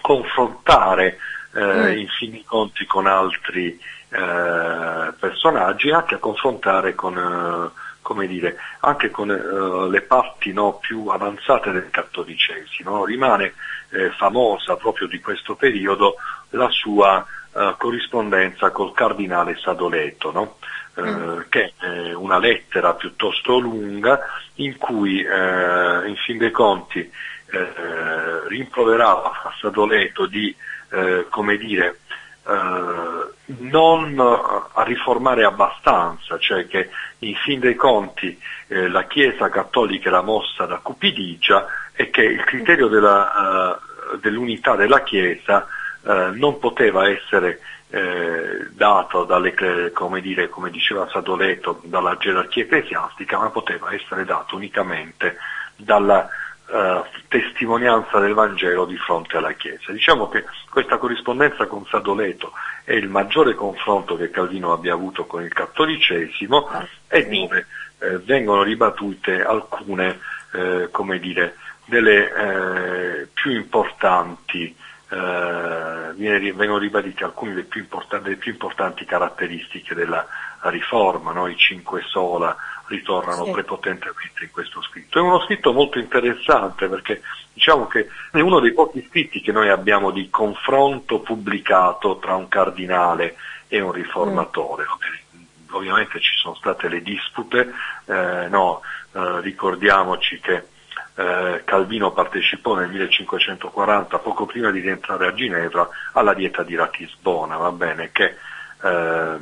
[0.00, 1.18] confrontare
[1.54, 1.98] eh, mm.
[1.98, 3.78] in fin dei conti con altri
[4.08, 7.72] eh, personaggi, anche a confrontare con
[8.04, 13.06] come dire, anche con uh, le parti no, più avanzate del cattolicesimo.
[13.06, 13.54] Rimane
[13.88, 16.16] eh, famosa proprio di questo periodo
[16.50, 20.56] la sua uh, corrispondenza col cardinale Sadoleto, no?
[20.96, 21.40] uh, mm.
[21.48, 24.20] che è una lettera piuttosto lunga
[24.56, 27.10] in cui in fin dei conti
[27.54, 30.54] eh, rimproverava a Sadoleto di,
[30.90, 32.00] eh, come dire,
[32.46, 36.90] eh, non a riformare abbastanza, cioè che
[37.20, 38.38] in fin dei conti
[38.68, 43.78] eh, la Chiesa cattolica era mossa da cupidigia e che il criterio della,
[44.12, 45.66] uh, dell'unità della Chiesa
[46.02, 53.38] uh, non poteva essere eh, dato dalle, come, dire, come diceva Sadoleto, dalla gerarchia ecclesiastica,
[53.38, 55.36] ma poteva essere dato unicamente
[55.76, 56.28] dalla
[56.66, 59.92] uh, testimonianza del Vangelo di fronte alla Chiesa.
[59.92, 62.52] Diciamo che questa corrispondenza con Sadoleto
[62.84, 66.68] è il maggiore confronto che Calvino abbia avuto con il cattolicesimo
[67.08, 67.66] e dove
[67.98, 70.18] eh, vengono ribattute alcune,
[70.52, 71.56] eh, come dire,
[71.86, 74.74] delle eh, più importanti
[75.14, 77.86] eh, vengono ribadite alcune delle più,
[78.20, 80.26] delle più, importanti caratteristiche della
[80.62, 81.46] riforma, no?
[81.46, 82.56] i cinque sola
[82.86, 83.50] ritornano sì.
[83.52, 85.18] prepotentemente in questo scritto.
[85.18, 89.68] È uno scritto molto interessante perché diciamo che è uno dei pochi scritti che noi
[89.68, 93.36] abbiamo di confronto pubblicato tra un cardinale
[93.68, 94.84] e un riformatore.
[94.84, 95.42] Mm.
[95.70, 97.72] Ovviamente ci sono state le dispute,
[98.06, 98.80] eh, no,
[99.12, 100.72] eh, ricordiamoci che
[101.16, 107.56] eh, Calvino partecipò nel 1540, poco prima di rientrare a Ginevra, alla dieta di Ratisbona,
[107.56, 108.36] va bene, che
[108.82, 109.36] eh,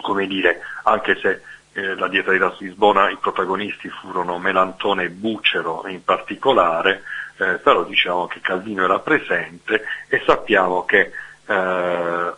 [0.00, 5.86] come dire, anche se eh, la dieta di Ratisbona i protagonisti furono Melantone e Bucero
[5.86, 7.02] in particolare,
[7.36, 11.12] eh, però diciamo che Calvino era presente e sappiamo che
[11.46, 12.34] eh, a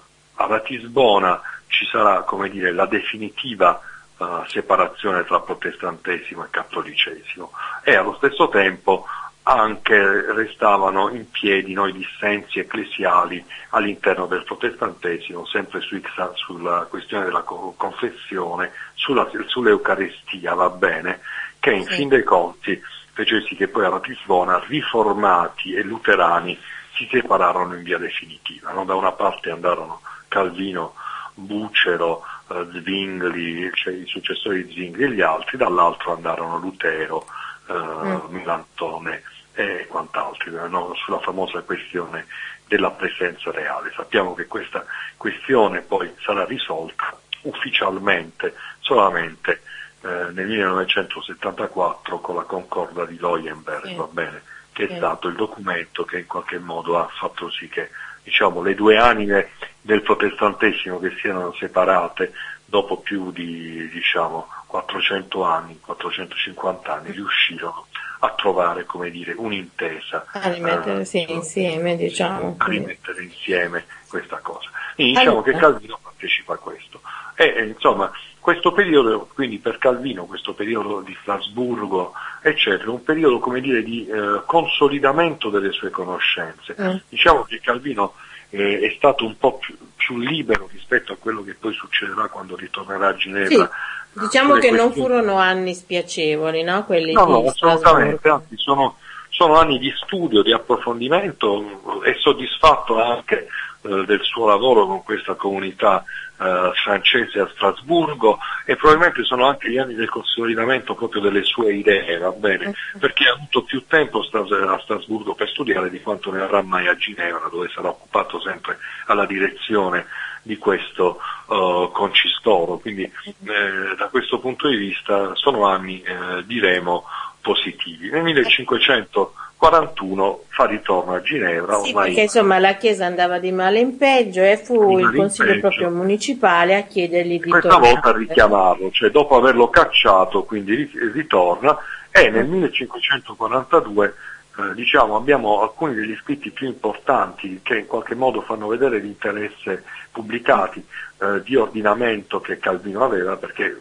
[0.47, 3.81] Ratisbona ci sarà come dire, la definitiva
[4.21, 7.51] uh, separazione tra protestantesimo e cattolicesimo
[7.83, 9.07] e allo stesso tempo
[9.43, 16.01] anche restavano in piedi noi dissensi ecclesiali all'interno del protestantesimo, sempre su,
[16.35, 21.21] sulla questione della confessione, sulla, sull'Eucaristia, va bene,
[21.59, 21.95] che in sì.
[21.95, 22.81] fin dei conti
[23.13, 26.59] fece sì che poi a Ratisbona riformati e luterani
[26.95, 28.73] si separarono in via definitiva.
[28.73, 28.85] No?
[28.85, 30.95] Da una parte andarono Calvino,
[31.35, 37.27] Bucero, Zwingli, cioè i successori di Zwingli e gli altri, dall'altro andarono Lutero,
[37.69, 38.19] eh, mm.
[38.29, 39.23] Milantone
[39.55, 40.95] e quant'altri, no?
[40.95, 42.27] sulla famosa questione
[42.67, 43.93] della presenza reale.
[43.95, 44.85] Sappiamo che questa
[45.17, 49.63] questione poi sarà risolta ufficialmente solamente
[50.03, 53.95] eh, nel 1974 con la concorda di Leuenberg, sì.
[53.95, 54.43] va bene,
[54.73, 54.93] che sì.
[54.93, 57.91] è stato il documento che in qualche modo ha fatto sì che
[58.23, 62.33] diciamo, le due anime del protestantesimo che si erano separate
[62.65, 67.87] dopo più di diciamo, 400 anni, 450 anni, riuscirono
[68.21, 70.27] a trovare come dire, un'intesa.
[70.33, 72.55] A rimettere eh, insieme, diciamo.
[72.59, 74.71] A rimettere insieme questa cosa.
[74.95, 75.53] Quindi diciamo allora.
[75.53, 77.01] che Calvino partecipa a questo.
[77.35, 82.13] E insomma, questo periodo, quindi per Calvino, questo periodo di Strasburgo,
[82.43, 86.77] eccetera, un periodo come dire di eh, consolidamento delle sue conoscenze.
[86.81, 86.97] Mm.
[87.09, 88.15] Diciamo che Calvino
[88.51, 92.57] eh, è stato un po' più, più, libero rispetto a quello che poi succederà quando
[92.57, 93.71] ritornerà a Ginevra.
[94.13, 96.85] Sì, diciamo che non furono anni spiacevoli, no?
[96.85, 98.97] Quelli no, no, assolutamente, anzi sono,
[99.31, 103.47] sono anni di studio, di approfondimento e soddisfatto anche
[103.83, 106.05] eh, del suo lavoro con questa comunità
[106.39, 111.75] eh, francese a Strasburgo e probabilmente sono anche gli anni del consolidamento proprio delle sue
[111.75, 112.69] idee, va bene?
[112.69, 112.99] Mm.
[112.99, 116.97] Perché ha avuto più tempo a Strasburgo per studiare di quanto ne avrà mai a
[116.97, 120.07] Ginevra, dove sarà occupato sempre alla direzione
[120.43, 122.79] di questo uh, concistoro.
[122.79, 127.05] Quindi eh, da questo punto di vista sono anni, eh, diremo,
[127.41, 128.11] positivi.
[128.11, 131.81] Nel 1500 41 fa ritorno a Ginevra.
[131.81, 135.91] Sì, perché insomma la Chiesa andava di male in peggio e fu il Consiglio proprio
[135.91, 137.93] municipale a chiedergli di Questa tornare.
[137.93, 141.77] volta a richiamarlo, cioè dopo averlo cacciato quindi ritorna
[142.11, 144.15] e nel 1542
[144.57, 149.85] eh, diciamo, abbiamo alcuni degli scritti più importanti che in qualche modo fanno vedere l'interesse
[150.11, 150.83] pubblicati
[151.19, 153.79] eh, di ordinamento che Calvino aveva perché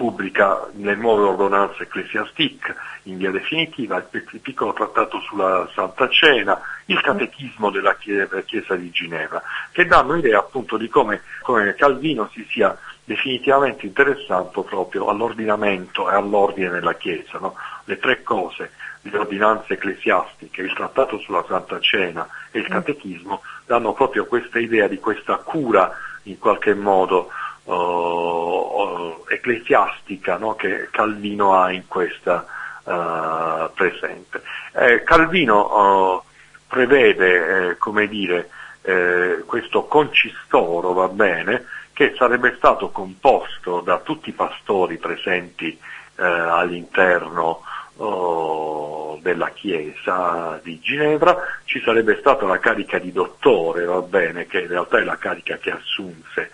[0.00, 6.98] pubblica le nuove ordonanze ecclesiastiche in via definitiva, il piccolo trattato sulla Santa Cena, il
[7.02, 12.74] catechismo della Chiesa di Ginevra, che danno idea appunto di come, come Calvino si sia
[13.04, 17.38] definitivamente interessato proprio all'ordinamento e all'ordine nella Chiesa.
[17.38, 17.54] No?
[17.84, 18.70] Le tre cose,
[19.02, 24.88] le ordinanze ecclesiastiche, il trattato sulla Santa Cena e il catechismo, danno proprio questa idea
[24.88, 25.94] di questa cura
[26.24, 27.30] in qualche modo
[27.64, 30.54] uh, ecclesiastica no?
[30.54, 32.46] che Calvino ha in questa
[32.84, 34.42] uh, presente.
[34.72, 36.22] Eh, Calvino uh,
[36.66, 38.48] prevede, eh, come dire,
[38.82, 45.78] eh, questo concistoro, va bene, che sarebbe stato composto da tutti i pastori presenti
[46.16, 47.62] all'interno
[49.20, 54.68] della Chiesa di Ginevra, ci sarebbe stata la carica di dottore, va bene, che in
[54.68, 56.50] realtà è la carica che assunse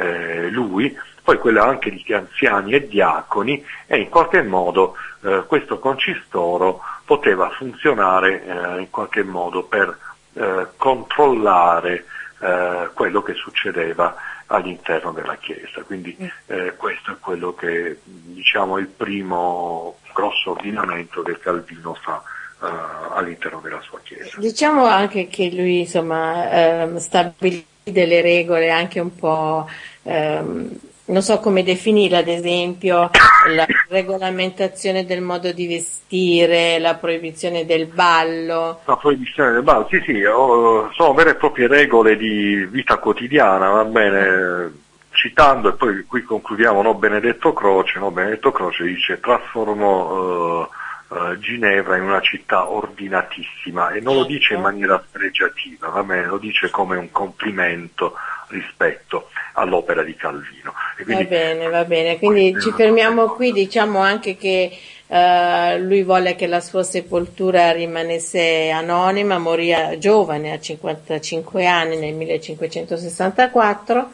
[0.00, 5.78] eh, lui, poi quella anche di anziani e diaconi e in qualche modo eh, questo
[5.78, 9.96] concistoro poteva funzionare eh, in qualche modo per
[10.32, 12.04] eh, controllare
[12.40, 15.82] eh, quello che succedeva all'interno della Chiesa.
[15.82, 16.26] Quindi mm.
[16.46, 22.22] eh, questo è quello che diciamo è il primo grosso ordinamento che Calvino fa
[22.60, 24.38] uh, all'interno della sua Chiesa.
[24.38, 29.68] Diciamo anche che lui insomma, ehm, stabilì delle regole anche un po'
[30.02, 33.10] ehm, non so come definire, ad esempio,
[33.48, 38.80] la regolamentazione del modo di vestire, la proibizione del ballo.
[38.84, 43.84] La proibizione del ballo, sì, sì, sono vere e proprie regole di vita quotidiana, va
[43.84, 44.72] bene,
[45.10, 50.68] citando, e poi qui concludiamo, no, Benedetto Croce, no, Benedetto Croce dice trasformò uh,
[51.08, 56.26] uh, Ginevra in una città ordinatissima e non lo dice in maniera spregiativa, va bene,
[56.26, 58.14] lo dice come un complimento
[58.50, 60.72] rispetto all'opera di Calvino.
[60.96, 64.70] Quindi, va bene, va bene, quindi ci fermiamo qui, diciamo anche che
[65.06, 72.14] uh, lui volle che la sua sepoltura rimanesse anonima, morì giovane a 55 anni nel
[72.14, 74.10] 1564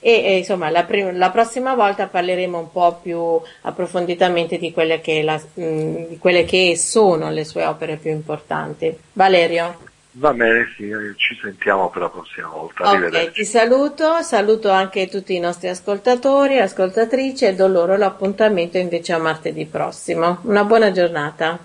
[0.00, 5.00] e, e insomma la, prim- la, prossima volta parleremo un po' più approfonditamente di quelle,
[5.00, 8.96] che la, mh, di quelle che sono le sue opere più importanti.
[9.12, 9.87] Valerio?
[10.18, 12.90] Va bene, sì, ci sentiamo per la prossima volta.
[12.90, 18.78] Ok, ti saluto, saluto anche tutti i nostri ascoltatori e ascoltatrici e do loro l'appuntamento
[18.78, 20.38] invece a martedì prossimo.
[20.42, 21.58] Una buona giornata.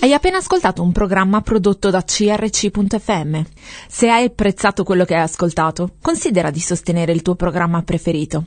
[0.00, 3.42] Hai appena ascoltato un programma prodotto da crc.fm.
[3.88, 8.46] Se hai apprezzato quello che hai ascoltato, considera di sostenere il tuo programma preferito.